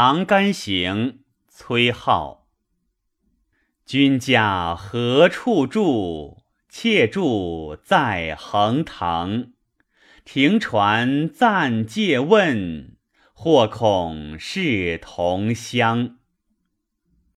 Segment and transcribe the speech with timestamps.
[0.00, 2.42] 长干行崔颢
[3.84, 9.54] 君家何处住妾住在横塘。
[10.24, 12.96] 停船暂借问
[13.32, 16.18] 或恐是同乡。